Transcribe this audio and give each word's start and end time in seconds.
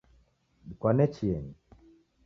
Dikwane 0.67 1.03
chienyi 1.15 1.53